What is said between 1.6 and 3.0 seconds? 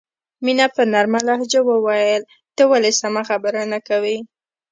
وویل ته ولې